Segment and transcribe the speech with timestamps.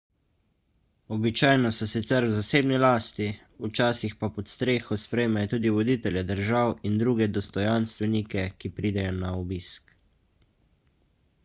[1.17, 3.27] običajno so sicer v zasebni lasti
[3.65, 9.97] včasih pa pod streho sprejmejo tudi voditelje držav in druge dostojanstvenike ki pridejo na obisk